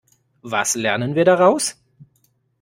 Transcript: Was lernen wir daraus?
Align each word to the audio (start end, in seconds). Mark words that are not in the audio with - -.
Was 0.41 0.73
lernen 0.73 1.13
wir 1.13 1.25
daraus? 1.25 1.77